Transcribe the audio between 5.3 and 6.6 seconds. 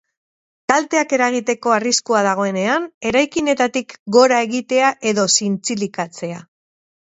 zintzilikatzea.